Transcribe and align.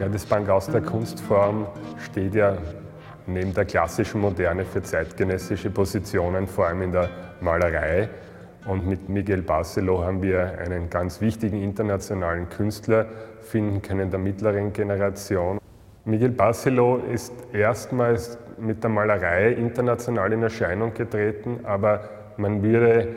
Ja, 0.00 0.08
das 0.08 0.24
Bangaus 0.24 0.68
der 0.68 0.80
Kunstform 0.80 1.66
steht 1.98 2.34
ja 2.34 2.56
neben 3.26 3.52
der 3.52 3.66
klassischen 3.66 4.20
Moderne 4.20 4.64
für 4.64 4.82
zeitgenössische 4.82 5.70
Positionen, 5.70 6.46
vor 6.48 6.66
allem 6.66 6.82
in 6.82 6.92
der 6.92 7.10
Malerei. 7.40 8.08
Und 8.64 8.86
mit 8.86 9.08
Miguel 9.08 9.42
Barcelo 9.42 10.04
haben 10.04 10.22
wir 10.22 10.58
einen 10.58 10.88
ganz 10.88 11.20
wichtigen 11.20 11.60
internationalen 11.62 12.48
Künstler 12.48 13.06
finden 13.40 13.82
können 13.82 14.10
der 14.10 14.20
mittleren 14.20 14.72
Generation. 14.72 15.58
Miguel 16.04 16.30
Barcelo 16.30 16.98
ist 16.98 17.32
erstmals 17.52 18.38
mit 18.58 18.82
der 18.82 18.90
Malerei 18.90 19.50
international 19.52 20.32
in 20.32 20.42
Erscheinung 20.42 20.94
getreten, 20.94 21.60
aber 21.64 22.08
man 22.36 22.62
würde 22.62 23.08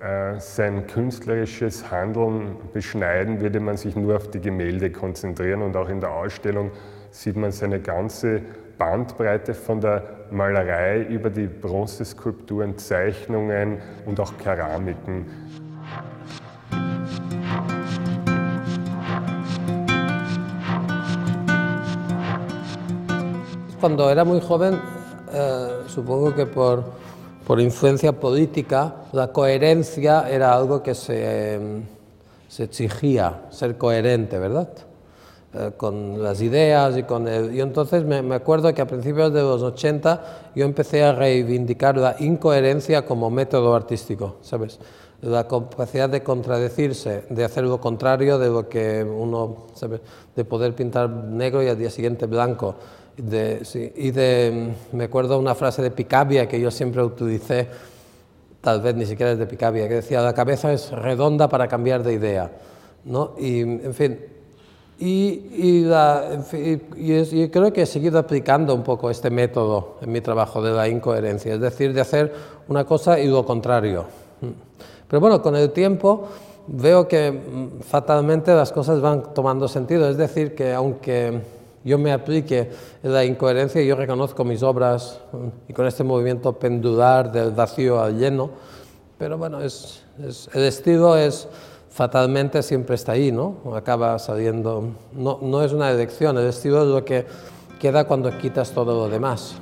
äh, 0.00 0.38
sein 0.38 0.86
künstlerisches 0.86 1.90
Handeln 1.90 2.56
beschneiden, 2.72 3.40
würde 3.40 3.60
man 3.60 3.76
sich 3.76 3.96
nur 3.96 4.16
auf 4.16 4.30
die 4.30 4.40
Gemälde 4.40 4.90
konzentrieren 4.90 5.62
und 5.62 5.76
auch 5.76 5.88
in 5.88 6.00
der 6.00 6.10
Ausstellung 6.10 6.70
sieht 7.10 7.36
man 7.36 7.52
seine 7.52 7.80
ganze 7.80 8.42
Bandbreite 8.80 9.52
von 9.52 9.78
der 9.78 10.02
Malerei 10.30 11.02
über 11.02 11.28
die 11.28 11.46
Bronzeskulpturen, 11.46 12.78
Zeichnungen 12.78 13.76
und 14.06 14.18
auch 14.18 14.32
Keramiken. 14.38 15.26
Cuando 23.78 24.08
era 24.08 24.24
muy 24.24 24.40
joven, 24.40 24.80
eh, 25.30 25.86
supongo 25.86 26.34
que 26.34 26.46
por, 26.46 26.84
por, 27.46 27.60
influencia 27.60 28.12
política, 28.12 28.94
la 29.12 29.30
coherencia 29.30 30.26
era 30.30 30.54
algo 30.54 30.82
que 30.82 30.94
se, 30.94 31.82
se 32.48 32.64
exigía, 32.64 33.42
ser 33.50 33.76
coherente, 33.76 34.38
¿verdad? 34.38 34.89
Eh, 35.52 35.72
con 35.76 36.22
las 36.22 36.40
ideas 36.42 36.96
y 36.96 37.02
con 37.02 37.26
el... 37.26 37.52
Y 37.52 37.60
entonces 37.60 38.04
me, 38.04 38.22
me, 38.22 38.36
acuerdo 38.36 38.72
que 38.72 38.82
a 38.82 38.86
principios 38.86 39.32
de 39.32 39.42
los 39.42 39.60
80 39.62 40.52
yo 40.54 40.64
empecé 40.64 41.02
a 41.02 41.12
reivindicar 41.12 41.96
la 41.96 42.14
incoherencia 42.20 43.04
como 43.04 43.30
método 43.30 43.74
artístico, 43.74 44.36
¿sabes? 44.42 44.78
La 45.22 45.48
capacidad 45.48 46.08
de 46.08 46.22
contradecirse, 46.22 47.24
de 47.30 47.44
hacer 47.44 47.64
lo 47.64 47.80
contrario 47.80 48.38
de 48.38 48.46
lo 48.48 48.68
que 48.68 49.02
uno, 49.02 49.66
¿sabes? 49.74 50.02
De 50.36 50.44
poder 50.44 50.72
pintar 50.76 51.10
negro 51.10 51.64
y 51.64 51.66
al 51.66 51.76
día 51.76 51.90
siguiente 51.90 52.26
blanco. 52.26 52.76
De, 53.16 53.64
sí, 53.64 53.92
y 53.96 54.12
de, 54.12 54.72
me 54.92 55.04
acuerdo 55.04 55.36
una 55.36 55.56
frase 55.56 55.82
de 55.82 55.90
Picabia 55.90 56.46
que 56.46 56.60
yo 56.60 56.70
siempre 56.70 57.02
utilicé, 57.02 57.66
tal 58.60 58.82
vez 58.82 58.94
ni 58.94 59.04
siquiera 59.04 59.32
es 59.32 59.38
de 59.40 59.46
Picabia, 59.46 59.88
que 59.88 59.94
decía, 59.94 60.20
la 60.20 60.32
cabeza 60.32 60.72
es 60.72 60.92
redonda 60.92 61.48
para 61.48 61.66
cambiar 61.66 62.04
de 62.04 62.12
idea. 62.12 62.52
¿no? 63.04 63.34
Y, 63.36 63.62
en 63.62 63.94
fin, 63.94 64.18
y, 65.00 65.46
y, 65.56 65.84
la, 65.84 66.44
y, 66.52 67.14
y, 67.14 67.48
creo 67.48 67.72
que 67.72 67.82
he 67.82 67.86
seguido 67.86 68.18
aplicando 68.18 68.74
un 68.74 68.82
poco 68.82 69.08
este 69.08 69.30
método 69.30 69.96
en 70.02 70.12
mi 70.12 70.20
trabajo 70.20 70.60
de 70.60 70.72
la 70.72 70.88
incoherencia, 70.88 71.54
es 71.54 71.60
decir, 71.60 71.94
de 71.94 72.02
hacer 72.02 72.34
una 72.68 72.84
cosa 72.84 73.18
y 73.18 73.26
lo 73.26 73.46
contrario. 73.46 74.04
Pero 75.08 75.20
bueno, 75.20 75.40
con 75.40 75.56
el 75.56 75.70
tiempo 75.70 76.28
veo 76.66 77.08
que 77.08 77.32
mm, 77.32 77.80
fatalmente 77.80 78.54
las 78.54 78.72
cosas 78.72 79.00
van 79.00 79.32
tomando 79.32 79.68
sentido, 79.68 80.06
es 80.06 80.18
decir, 80.18 80.54
que 80.54 80.74
aunque 80.74 81.40
yo 81.82 81.98
me 81.98 82.12
aplique 82.12 82.70
la 83.02 83.24
incoherencia, 83.24 83.82
yo 83.82 83.96
reconozco 83.96 84.44
mis 84.44 84.62
obras 84.62 85.18
mm, 85.32 85.70
y 85.70 85.72
con 85.72 85.86
este 85.86 86.04
movimiento 86.04 86.52
pendular 86.52 87.32
del 87.32 87.52
vacío 87.52 88.02
al 88.02 88.18
lleno, 88.18 88.50
pero 89.16 89.38
bueno, 89.38 89.62
es, 89.62 90.02
es, 90.22 90.50
el 90.52 90.64
estilo 90.64 91.16
es 91.16 91.48
fatalmente 91.90 92.62
siempre 92.62 92.94
está 92.94 93.12
ahí, 93.12 93.32
¿no? 93.32 93.56
Acaba 93.74 94.18
saliendo, 94.18 94.84
no, 95.12 95.38
no 95.42 95.62
es 95.62 95.72
una 95.72 95.90
elección, 95.90 96.38
el 96.38 96.46
estilo 96.46 96.82
es 96.82 96.88
lo 96.88 97.04
que 97.04 97.26
queda 97.78 98.04
cuando 98.04 98.36
quitas 98.38 98.70
todo 98.70 98.94
lo 98.94 99.08
demás. 99.08 99.56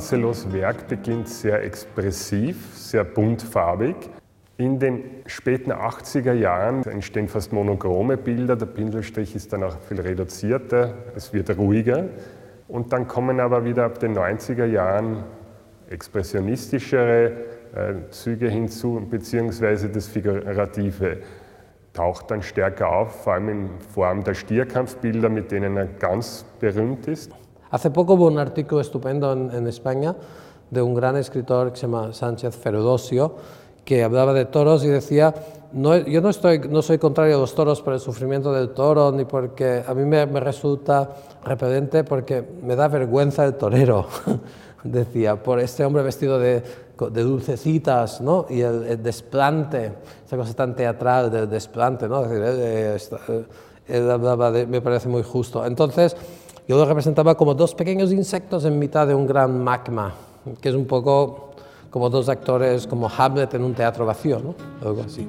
Barcelos 0.00 0.50
Werk 0.50 0.88
beginnt 0.88 1.28
sehr 1.28 1.62
expressiv, 1.62 2.56
sehr 2.74 3.04
buntfarbig. 3.04 3.94
In 4.56 4.78
den 4.78 5.04
späten 5.26 5.72
80er 5.72 6.32
Jahren 6.32 6.84
entstehen 6.84 7.28
fast 7.28 7.52
monochrome 7.52 8.16
Bilder, 8.16 8.56
der 8.56 8.64
Pinselstrich 8.64 9.36
ist 9.36 9.52
dann 9.52 9.62
auch 9.62 9.78
viel 9.78 10.00
reduzierter, 10.00 10.94
es 11.14 11.34
wird 11.34 11.54
ruhiger. 11.58 12.08
Und 12.66 12.94
dann 12.94 13.08
kommen 13.08 13.40
aber 13.40 13.66
wieder 13.66 13.84
ab 13.84 13.98
den 13.98 14.16
90er 14.16 14.64
Jahren 14.64 15.22
expressionistischere 15.90 17.32
äh, 17.74 17.94
Züge 18.08 18.48
hinzu, 18.48 19.06
beziehungsweise 19.10 19.90
das 19.90 20.08
Figurative 20.08 21.18
taucht 21.92 22.30
dann 22.30 22.40
stärker 22.40 22.88
auf, 22.88 23.24
vor 23.24 23.34
allem 23.34 23.48
in 23.50 23.68
Form 23.92 24.24
der 24.24 24.32
Stierkampfbilder, 24.32 25.28
mit 25.28 25.50
denen 25.50 25.76
er 25.76 25.88
ganz 25.88 26.46
berühmt 26.58 27.06
ist. 27.06 27.32
Hace 27.70 27.90
poco 27.90 28.14
hubo 28.14 28.26
un 28.26 28.38
artículo 28.38 28.80
estupendo 28.80 29.32
en, 29.32 29.66
España 29.68 30.16
de 30.70 30.82
un 30.82 30.94
gran 30.94 31.16
escritor 31.16 31.70
que 31.70 31.76
se 31.76 31.82
llama 31.82 32.12
Sánchez 32.12 32.56
Ferudosio, 32.56 33.36
que 33.84 34.02
hablaba 34.02 34.32
de 34.32 34.44
toros 34.44 34.84
y 34.84 34.88
decía, 34.88 35.32
no, 35.72 35.96
yo 35.96 36.20
no, 36.20 36.30
estoy, 36.30 36.58
no 36.68 36.82
soy 36.82 36.98
contrario 36.98 37.36
a 37.36 37.38
los 37.38 37.54
toros 37.54 37.80
por 37.80 37.92
el 37.92 38.00
sufrimiento 38.00 38.52
del 38.52 38.70
toro, 38.70 39.12
ni 39.12 39.24
porque 39.24 39.84
a 39.86 39.94
mí 39.94 40.04
me, 40.04 40.26
resulta 40.40 41.10
repelente 41.44 42.02
porque 42.02 42.44
me 42.62 42.74
da 42.74 42.88
vergüenza 42.88 43.44
el 43.44 43.54
torero, 43.54 44.06
decía, 44.82 45.40
por 45.40 45.60
este 45.60 45.84
hombre 45.84 46.02
vestido 46.02 46.40
de, 46.40 46.64
de 46.98 47.22
dulcecitas, 47.22 48.20
¿no? 48.20 48.46
Y 48.50 48.62
el, 48.62 49.00
desplante, 49.00 49.92
esa 50.26 50.36
cosa 50.36 50.54
tan 50.54 50.74
teatral 50.74 51.30
del 51.30 51.48
desplante, 51.48 52.08
¿no? 52.08 52.22
Decir, 52.22 52.42
él, 52.42 53.46
él 53.86 54.10
hablaba 54.10 54.50
de, 54.50 54.66
me 54.66 54.80
parece 54.80 55.08
muy 55.08 55.22
justo. 55.22 55.64
Entonces, 55.64 56.16
yo 56.70 56.76
lo 56.76 56.84
representaba 56.84 57.34
como 57.34 57.52
dos 57.52 57.74
pequeños 57.74 58.12
insectos 58.12 58.64
en 58.64 58.78
mitad 58.78 59.04
de 59.04 59.12
un 59.12 59.26
gran 59.26 59.60
magma, 59.64 60.14
que 60.60 60.68
es 60.68 60.74
un 60.76 60.86
poco 60.86 61.50
como 61.90 62.08
dos 62.08 62.28
actores 62.28 62.86
como 62.86 63.10
Hamlet 63.10 63.54
en 63.54 63.64
un 63.64 63.74
teatro 63.74 64.06
vacío, 64.06 64.38
¿no? 64.38 64.54
Algo 64.80 65.02
así. 65.02 65.26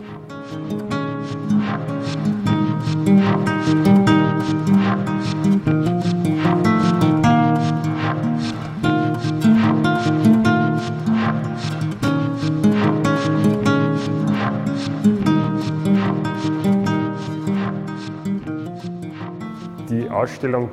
Die 19.89 20.07
Ausstellung 20.07 20.69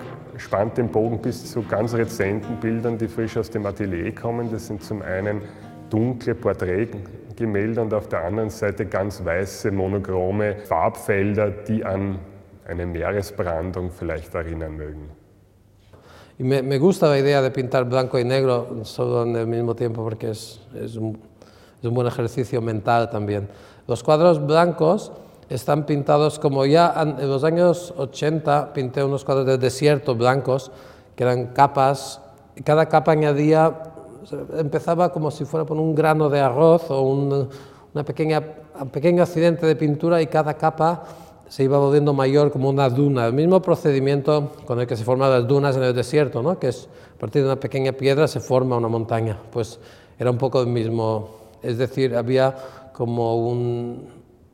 spannt 0.49 0.79
den 0.79 0.89
Bogen 0.89 1.19
bis 1.19 1.53
zu 1.53 1.63
ganz 1.63 1.93
rezenten 1.93 2.57
Bildern, 2.57 2.97
die 2.97 3.07
frisch 3.07 3.37
aus 3.37 3.51
dem 3.51 3.67
Atelier 3.67 4.15
kommen. 4.15 4.51
Das 4.51 4.67
sind 4.67 4.83
zum 4.83 5.03
einen 5.03 5.43
dunkle 5.91 6.35
Porträtgemälde 6.35 7.83
und 7.83 7.93
auf 7.93 8.09
der 8.09 8.25
anderen 8.25 8.49
Seite 8.49 8.87
ganz 8.87 9.23
weiße, 9.23 9.71
monochrome 9.71 10.57
Farbfelder, 10.65 11.51
die 11.51 11.85
an 11.85 12.19
eine 12.67 12.87
Meeresbrandung 12.87 13.91
vielleicht 13.91 14.35
erinnern 14.35 14.75
mögen. 14.77 15.11
Me, 16.39 16.63
me, 16.63 16.79
gusta 16.79 17.09
la 17.09 17.19
idea 17.19 17.43
de 17.43 17.51
pintar 17.51 17.85
blanco 17.85 18.19
y 18.19 18.25
negro 18.25 18.85
solo 18.85 19.25
en 19.25 19.37
el 19.37 19.47
mismo 19.47 19.75
tiempo 19.75 20.03
porque 20.03 20.31
es, 20.31 20.61
es, 20.73 20.97
un, 20.97 21.19
es 21.79 21.85
un 21.85 21.95
buen 21.95 22.07
ejercicio 22.07 22.63
mental 22.63 23.11
también. 23.11 23.49
Los 23.87 24.03
cuadros 24.03 24.47
blancos 24.47 25.13
están 25.49 25.87
pintados 25.87 26.39
como 26.39 26.67
ya 26.67 26.95
en 26.97 27.29
los 27.29 27.45
años 27.45 27.95
80 27.97 28.73
pinté 28.73 29.03
unos 29.03 29.25
cuadros 29.25 29.47
de 29.47 29.59
desierto 29.59 30.15
blancos 30.15 30.71
que 31.17 31.25
eran 31.25 31.49
capas 31.49 32.21
y 32.55 32.63
cada 32.63 32.87
capa 32.87 33.13
añadía 33.13 33.83
empezaba 34.59 35.11
como 35.11 35.31
si 35.31 35.45
fuera 35.45 35.65
por 35.65 35.79
un 35.79 35.95
grano 35.95 36.29
de 36.29 36.41
arroz 36.41 36.91
o 36.91 37.01
un, 37.01 37.49
una 37.95 38.05
pequeña, 38.05 38.43
un 38.81 38.91
pequeño 38.91 39.23
accidente 39.23 39.67
de 39.67 39.77
pintura 39.77 40.21
y 40.21 40.27
cada 40.27 40.55
capa 40.55 41.05
se 41.49 41.65
iba 41.65 41.79
volviendo 41.79 42.13
mayor 42.13 42.53
como 42.53 42.69
una 42.69 42.91
duna, 42.91 43.27
el 43.27 43.33
mismo 43.33 43.63
procedimiento 43.63 44.53
con 44.67 44.81
el 44.81 44.87
que 44.87 44.97
se 44.97 45.05
forman 45.05 45.31
las 45.31 45.47
dunas 45.47 45.77
en 45.77 45.83
el 45.83 45.95
desierto, 45.95 46.43
¿no? 46.43 46.59
que 46.59 46.69
es 46.69 46.89
a 47.17 47.19
partir 47.19 47.43
de 47.43 47.49
una 47.49 47.59
pequeña 47.59 47.93
piedra 47.93 48.29
se 48.29 48.41
forma 48.41 48.77
una 48.77 48.89
montaña, 48.89 49.39
pues 49.51 49.81
era 50.19 50.31
un 50.31 50.37
poco 50.37 50.61
el 50.61 50.67
mismo, 50.67 51.31
es 51.63 51.79
decir, 51.79 52.15
había 52.15 52.55
como 52.93 53.37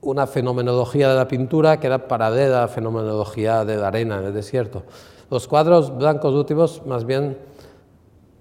una 0.05 0.27
fenomenología 0.27 1.09
de 1.09 1.17
la 1.17 1.29
pintura 1.29 1.81
que 1.81 1.87
era 1.87 2.07
paralela 2.07 2.59
a 2.59 2.61
la 2.63 2.69
fenomenología 2.69 3.65
de 3.65 3.77
la 3.77 3.89
arena 3.89 4.19
en 4.19 4.27
el 4.27 4.35
desierto. 4.35 4.83
Los 5.31 5.49
cuadros 5.49 5.97
blancos 5.97 6.35
últimos, 6.35 6.83
más 6.87 7.05
bien, 7.05 7.39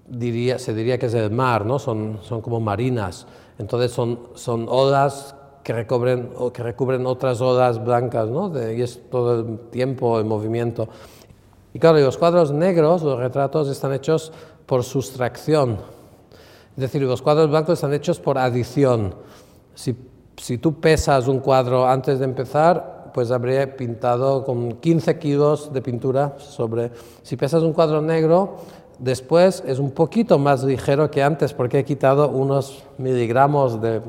diría, 0.06 0.58
se 0.58 0.74
diría 0.74 0.98
que 0.98 1.06
es 1.06 1.14
el 1.14 1.30
mar, 1.30 1.64
¿no? 1.64 1.78
son, 1.78 2.18
son 2.22 2.40
como 2.40 2.60
marinas, 2.60 3.26
entonces 3.58 3.90
son, 3.90 4.20
son 4.34 4.66
olas 4.68 5.34
que 5.62 5.72
recubren, 5.72 6.30
que 6.52 6.62
recubren 6.62 7.06
otras 7.06 7.40
olas 7.40 7.82
blancas, 7.82 8.28
¿no? 8.28 8.52
y 8.70 8.82
es 8.82 9.00
todo 9.10 9.40
el 9.40 9.58
tiempo 9.70 10.20
en 10.20 10.28
movimiento. 10.28 10.88
Y 11.72 11.78
claro, 11.78 11.98
los 11.98 12.18
cuadros 12.18 12.52
negros, 12.52 13.02
los 13.02 13.18
retratos, 13.18 13.68
están 13.68 13.92
hechos 13.92 14.32
por 14.66 14.84
sustracción. 14.84 15.78
Es 16.76 16.80
decir, 16.80 17.02
los 17.02 17.22
cuadros 17.22 17.50
blancos 17.50 17.74
están 17.74 17.94
hechos 17.94 18.20
por 18.20 18.38
adición. 18.38 19.14
Si, 19.74 19.96
si 20.36 20.58
tú 20.58 20.80
pesas 20.80 21.28
un 21.28 21.40
cuadro 21.40 21.86
antes 21.86 22.18
de 22.18 22.24
empezar, 22.24 23.10
pues 23.14 23.30
habría 23.30 23.76
pintado 23.76 24.44
con 24.44 24.72
15 24.72 25.18
kilos 25.18 25.72
de 25.72 25.80
pintura 25.80 26.34
sobre... 26.38 26.90
Si 27.22 27.36
pesas 27.36 27.62
un 27.62 27.72
cuadro 27.72 28.02
negro, 28.02 28.56
después 28.98 29.62
es 29.66 29.78
un 29.78 29.92
poquito 29.92 30.38
más 30.38 30.64
ligero 30.64 31.10
que 31.10 31.22
antes 31.22 31.52
porque 31.52 31.78
he 31.78 31.84
quitado 31.84 32.28
unos 32.28 32.82
miligramos 32.98 33.80
de, 33.80 34.00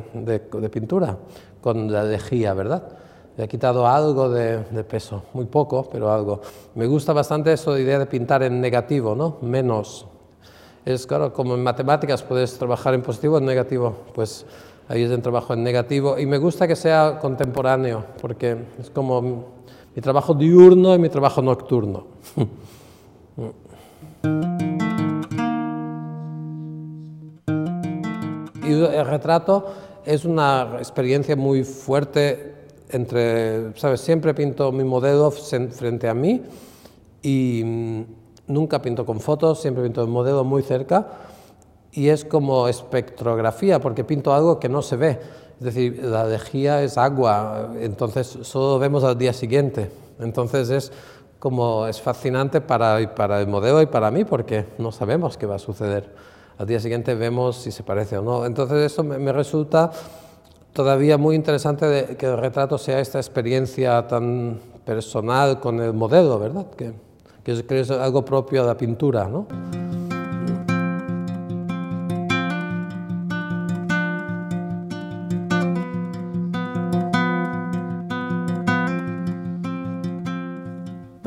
pintura 0.71 1.17
con 1.61 1.91
la 1.91 2.03
lejía, 2.03 2.53
¿verdad? 2.53 2.83
He 3.37 3.47
quitado 3.47 3.85
algo 3.85 4.29
de, 4.29 4.59
peso, 4.85 5.23
muy 5.33 5.45
poco, 5.45 5.87
pero 5.91 6.11
algo. 6.11 6.41
Me 6.73 6.87
gusta 6.87 7.13
bastante 7.13 7.53
eso 7.53 7.73
de 7.73 7.81
idea 7.81 7.99
de 7.99 8.05
pintar 8.05 8.43
en 8.43 8.61
negativo, 8.61 9.13
¿no? 9.13 9.37
Menos. 9.41 10.07
Es 10.85 11.05
claro, 11.05 11.33
como 11.33 11.55
en 11.55 11.63
matemáticas 11.63 12.23
puedes 12.23 12.57
trabajar 12.57 12.93
en 12.93 13.01
positivo 13.01 13.35
o 13.35 13.37
en 13.39 13.45
negativo, 13.45 13.93
pues 14.13 14.45
ahí 14.87 15.03
es 15.03 15.11
el 15.11 15.21
trabajo 15.21 15.53
en 15.53 15.63
negativo. 15.63 16.17
Y 16.19 16.25
me 16.25 16.37
gusta 16.37 16.67
que 16.67 16.75
sea 16.75 17.19
contemporáneo, 17.19 18.05
porque 18.21 18.57
es 18.79 18.89
como 18.89 19.45
mi 19.95 20.01
trabajo 20.01 20.33
diurno 20.33 20.93
y 20.95 20.99
mi 20.99 21.09
trabajo 21.09 21.41
nocturno. 21.41 22.07
y 28.63 28.71
el 28.71 29.05
retrato 29.05 29.65
es 30.05 30.25
una 30.25 30.75
experiencia 30.77 31.35
muy 31.35 31.63
fuerte 31.63 32.55
entre, 32.89 33.77
¿sabes? 33.77 34.01
Siempre 34.01 34.33
pinto 34.33 34.71
mi 34.71 34.83
modelo 34.83 35.31
frente 35.31 36.07
a 36.07 36.13
mí 36.13 36.41
y 37.21 37.63
mm, 37.63 38.03
nunca 38.47 38.81
pinto 38.81 39.05
con 39.05 39.19
fotos, 39.19 39.61
siempre 39.61 39.83
pinto 39.83 40.01
el 40.01 40.07
modelo 40.07 40.43
muy 40.43 40.61
cerca 40.61 41.07
y 41.95 42.09
es 42.09 42.25
como 42.25 42.67
espectrografía 42.67 43.79
porque 43.79 44.03
pinto 44.03 44.33
algo 44.33 44.59
que 44.59 44.69
no 44.69 44.81
se 44.81 44.97
ve. 44.97 45.19
Es 45.59 45.65
decir, 45.65 46.03
la 46.03 46.25
lejía 46.25 46.83
es 46.83 46.97
agua, 46.97 47.71
entonces 47.79 48.37
solo 48.41 48.77
vemos 48.77 49.03
al 49.05 49.17
día 49.17 49.31
siguiente. 49.31 49.89
Entonces 50.19 50.69
es 50.69 50.91
como 51.39 51.87
es 51.87 52.01
fascinante 52.01 52.59
para, 52.59 53.15
para 53.15 53.39
el 53.39 53.47
modelo 53.47 53.81
y 53.81 53.85
para 53.85 54.11
mí 54.11 54.25
porque 54.25 54.65
no 54.77 54.91
sabemos 54.91 55.37
qué 55.37 55.45
va 55.45 55.55
a 55.55 55.59
suceder. 55.59 56.13
Al 56.57 56.67
día 56.67 56.79
siguiente 56.79 57.15
vemos 57.15 57.57
si 57.57 57.71
se 57.71 57.83
parece 57.83 58.17
o 58.17 58.21
no. 58.21 58.45
Entonces 58.45 58.79
esto 58.79 59.03
me 59.03 59.31
resulta 59.31 59.91
todavía 60.73 61.17
muy 61.17 61.35
interesante 61.35 61.85
de 61.85 62.17
que 62.17 62.25
el 62.25 62.37
retrato 62.37 62.77
sea 62.77 62.99
esta 62.99 63.17
experiencia 63.17 64.05
tan 64.07 64.59
personal 64.85 65.61
con 65.61 65.79
el 65.79 65.93
modelo, 65.93 66.37
¿verdad? 66.37 66.67
Que, 66.75 66.93
que 67.43 67.79
es, 67.79 67.91
algo 67.91 68.25
propio 68.25 68.63
de 68.63 68.67
la 68.67 68.77
pintura, 68.77 69.25
¿no? 69.27 69.47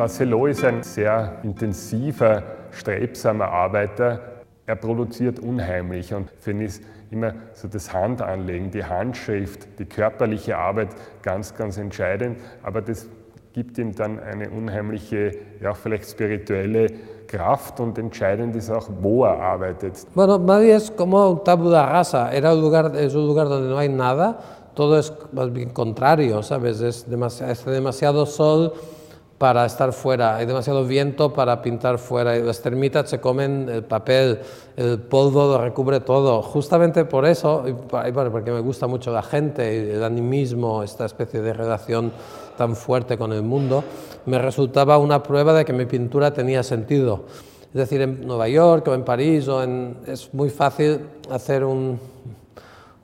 Barceló 0.09 0.47
ist 0.47 0.65
ein 0.65 0.83
sehr 0.83 1.37
intensiver, 1.43 2.43
strebsamer 2.71 3.49
Arbeiter. 3.49 4.21
Er 4.65 4.77
produziert 4.77 5.39
unheimlich 5.39 6.15
und 6.15 6.31
für 6.41 6.53
ihn 6.53 6.63
ist 6.63 6.83
immer 7.11 7.35
so 7.53 7.69
das 7.69 7.93
Handanlegen, 7.93 8.71
die 8.71 8.83
Handschrift, 8.83 9.69
die 9.79 9.85
körperliche 9.85 10.57
Arbeit 10.57 10.89
ganz, 11.21 11.55
ganz 11.55 11.77
entscheidend. 11.77 12.39
Aber 12.63 12.81
das 12.81 13.07
gibt 13.53 13.77
ihm 13.77 13.95
dann 13.95 14.19
eine 14.19 14.49
unheimliche, 14.49 15.33
ja 15.61 15.75
vielleicht 15.75 16.09
spirituelle 16.09 16.87
Kraft 17.27 17.79
und 17.79 17.99
entscheidend 17.99 18.57
ist 18.57 18.71
auch, 18.71 18.89
wo 19.03 19.25
er 19.25 19.39
arbeitet. 19.39 20.07
Bueno, 20.15 20.39
Madrid 20.39 20.71
es 20.71 20.97
como 20.97 21.37
tabula 21.45 21.85
rasa, 21.85 22.33
era 22.33 22.55
un 22.55 22.63
lugar, 22.63 22.95
es 22.95 23.15
un 23.15 23.27
lugar 23.27 23.47
donde 23.47 23.69
no 23.69 23.77
hay 23.77 23.91
nada, 23.91 24.39
todo 24.75 24.97
es 24.97 25.13
más 25.33 25.53
bien 25.53 25.69
contrario, 25.69 26.43
¿sabes? 26.43 26.81
Es 26.81 27.07
demasiado, 27.07 27.53
es 27.53 27.63
demasiado 27.67 28.25
sol, 28.25 28.73
para 29.39 29.65
estar 29.65 29.93
fuera, 29.93 30.37
hay 30.37 30.47
demasiado 30.47 30.85
viento 30.85 31.33
para 31.33 31.63
pintar 31.63 31.99
fuera, 31.99 32.37
y 32.37 32.43
las 32.43 32.61
termitas 32.61 33.09
se 33.09 33.21
comen 33.21 33.69
el 33.69 33.85
papel, 33.85 34.41
el 34.77 34.99
polvo 34.99 35.47
lo 35.47 35.59
recubre 35.59 36.01
todo. 36.01 36.43
Justamente 36.43 37.05
por 37.05 37.25
eso, 37.25 37.65
y 37.67 37.73
porque 37.73 38.51
me 38.51 38.61
gusta 38.61 38.89
mucho 38.89 39.13
la 39.13 39.23
gente, 39.23 39.95
el 39.95 40.03
animismo, 40.03 40.83
esta 40.83 41.07
especie 41.07 41.41
de 41.41 41.53
relación 41.53 42.13
tan 42.57 42.75
fuerte 42.75 43.17
con 43.17 43.33
el 43.33 43.43
mundo, 43.43 43.85
me 44.27 44.39
resultaba 44.39 44.99
una 44.99 45.23
prueba 45.23 45.53
de 45.53 45.65
que 45.65 45.73
mi 45.73 45.87
pintura 45.87 46.33
tenía 46.33 46.65
sentido. 46.65 47.25
Es 47.69 47.75
decir, 47.75 48.01
en 48.01 48.27
Nueva 48.27 48.49
York 48.49 48.89
o 48.89 48.95
en 48.95 49.05
París 49.05 49.47
o 49.47 49.63
en, 49.63 49.99
es 50.07 50.35
muy 50.35 50.51
fácil 50.51 51.01
hacer 51.31 51.63
un, 51.65 52.01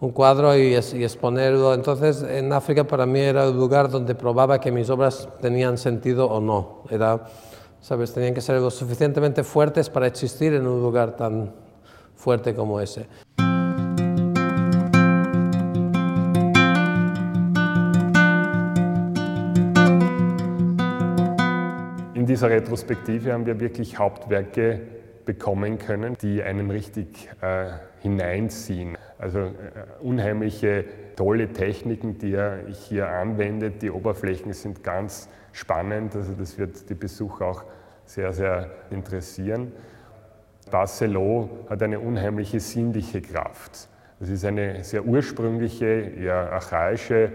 un 0.04 0.12
cuadro 0.12 0.56
y, 0.56 0.74
exponerlo. 0.74 1.72
Entonces, 1.72 2.22
en 2.22 2.52
África 2.52 2.84
para 2.84 3.06
mí 3.06 3.20
era 3.20 3.44
el 3.44 3.56
lugar 3.56 3.88
donde 3.88 4.14
probaba 4.14 4.60
que 4.60 4.70
mis 4.70 4.90
obras 4.90 5.28
tenían 5.40 5.78
sentido 5.78 6.26
o 6.26 6.40
no. 6.40 6.82
Era, 6.90 7.24
¿sabes? 7.80 8.12
Tenían 8.12 8.34
que 8.34 8.42
ser 8.42 8.60
lo 8.60 8.70
suficientemente 8.70 9.42
fuertes 9.42 9.88
para 9.88 10.06
existir 10.06 10.52
en 10.52 10.66
un 10.66 10.82
lugar 10.82 11.16
tan 11.16 11.52
fuerte 12.14 12.54
como 12.54 12.80
ese. 12.80 13.06
In 22.14 22.26
dieser 22.26 22.50
Retrospektive 22.50 23.32
haben 23.32 23.44
wir 23.46 23.58
wirklich 23.58 23.98
Hauptwerke 23.98 25.03
bekommen 25.24 25.78
können, 25.78 26.16
die 26.20 26.42
einen 26.42 26.70
richtig 26.70 27.30
äh, 27.40 27.72
hineinziehen. 28.00 28.96
Also 29.18 29.40
äh, 29.40 29.50
unheimliche 30.00 30.84
tolle 31.16 31.52
Techniken, 31.52 32.18
die 32.18 32.34
er 32.34 32.66
hier 32.68 33.08
anwendet. 33.08 33.82
Die 33.82 33.90
Oberflächen 33.90 34.52
sind 34.52 34.82
ganz 34.82 35.28
spannend, 35.52 36.14
also 36.16 36.32
das 36.32 36.58
wird 36.58 36.88
die 36.90 36.94
Besucher 36.94 37.46
auch 37.46 37.64
sehr, 38.04 38.32
sehr 38.32 38.70
interessieren. 38.90 39.72
Barcelona 40.70 41.48
hat 41.68 41.82
eine 41.82 42.00
unheimliche 42.00 42.60
sinnliche 42.60 43.20
Kraft. 43.20 43.88
Das 44.20 44.28
ist 44.28 44.44
eine 44.44 44.82
sehr 44.84 45.04
ursprüngliche, 45.04 45.86
eher 45.86 46.52
archaische 46.52 47.32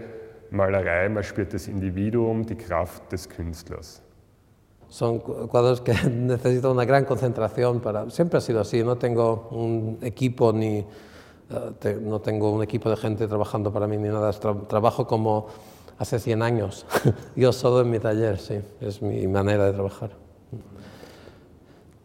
Malerei. 0.50 1.08
Man 1.08 1.22
spürt 1.22 1.54
das 1.54 1.68
Individuum, 1.68 2.44
die 2.44 2.56
Kraft 2.56 3.12
des 3.12 3.28
Künstlers. 3.28 4.02
Son 4.90 5.20
cuadros 5.20 5.80
que 5.80 5.94
necesitan 6.10 6.72
una 6.72 6.84
gran 6.84 7.06
concentración 7.06 7.80
para... 7.80 8.10
Siempre 8.10 8.38
ha 8.38 8.40
sido 8.40 8.60
así, 8.60 8.84
no 8.84 8.96
tengo 8.96 9.48
un 9.52 9.98
equipo 10.02 10.52
ni... 10.52 10.84
Eh, 11.82 11.98
no 12.02 12.20
tengo 12.20 12.50
un 12.50 12.62
equipo 12.62 12.90
de 12.90 12.96
gente 12.96 13.26
trabajando 13.26 13.72
para 13.72 13.86
mí 13.86 13.96
ni 13.96 14.08
nada, 14.08 14.32
trabajo 14.68 15.06
como 15.06 15.46
hace 15.98 16.18
100 16.18 16.42
años, 16.42 16.86
yo 17.36 17.52
solo 17.52 17.80
en 17.80 17.90
mi 17.90 17.98
taller, 17.98 18.38
sí, 18.38 18.54
es 18.80 19.02
mi 19.02 19.26
manera 19.26 19.66
de 19.66 19.72
trabajar. 19.72 20.10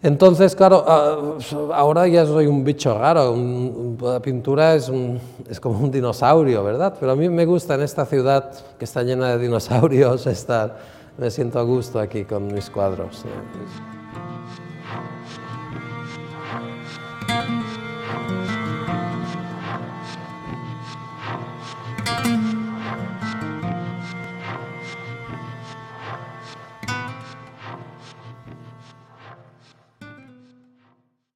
Entonces, 0.01 0.55
claro, 0.55 0.83
ah, 0.85 1.37
ahora 1.73 2.07
ya 2.07 2.25
soy 2.25 2.45
un 2.45 2.63
bicho 2.63 2.95
raro, 2.97 3.35
la 4.01 4.19
pintura 4.19 4.75
es, 4.75 4.91
es 5.49 5.59
como 5.59 5.79
un 5.79 5.89
dinosaurio, 5.89 6.63
¿verdad? 6.63 6.95
Pero 6.99 7.13
a 7.13 7.15
mí 7.15 7.29
me 7.29 7.45
gusta 7.45 7.75
en 7.75 7.81
esta 7.81 8.05
ciudad 8.05 8.51
que 8.77 8.85
está 8.85 9.01
llena 9.03 9.29
de 9.29 9.39
dinosaurios 9.39 10.27
estar 10.27 10.77
me 11.17 11.31
siento 11.31 11.59
a 11.59 11.63
gusto 11.63 11.99
aquí 11.99 12.25
con 12.25 12.53
mis 12.53 12.69
cuadros. 12.69 13.25